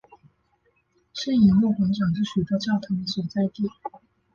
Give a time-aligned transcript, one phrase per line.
[1.13, 3.69] 圣以诺广场是许多教堂的所在地。